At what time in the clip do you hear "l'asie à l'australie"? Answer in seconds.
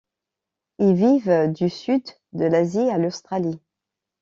2.45-3.61